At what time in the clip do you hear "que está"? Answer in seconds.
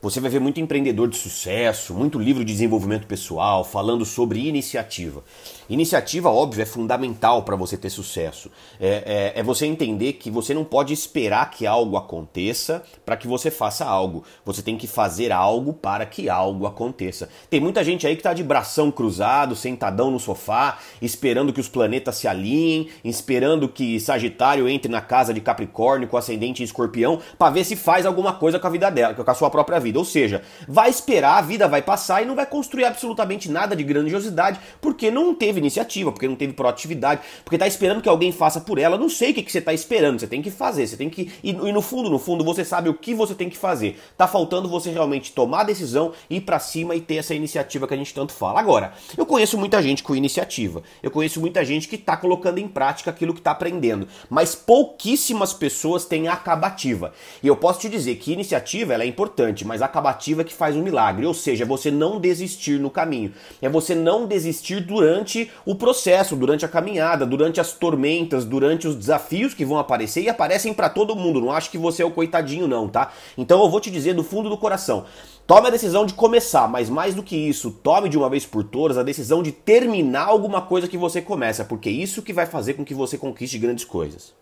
18.14-18.32